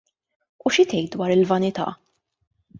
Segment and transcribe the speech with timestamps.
[0.69, 1.89] U xi tgħid dwar il-vanità?